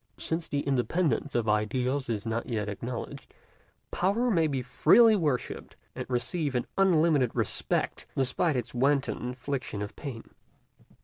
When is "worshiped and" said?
5.15-6.07